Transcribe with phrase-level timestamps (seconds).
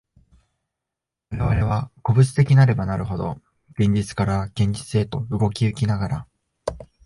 [1.29, 3.39] 我々は個物的なればなるほど、
[3.79, 6.27] 現実から現実へと動き行きながら、